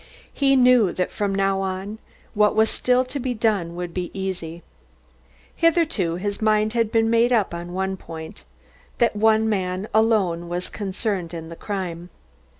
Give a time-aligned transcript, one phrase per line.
[0.33, 1.99] He knew that from now on
[2.33, 4.63] what was still to be done would be easy.
[5.55, 8.43] Hitherto his mind had been made up on one point;
[8.97, 12.09] that one man alone was concerned in the crime.